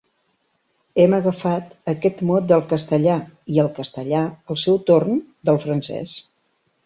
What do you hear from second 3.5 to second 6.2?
i el castellà, al seu torn, del francès.